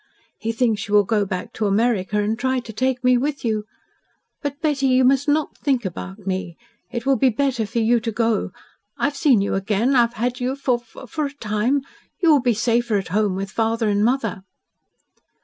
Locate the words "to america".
1.53-2.19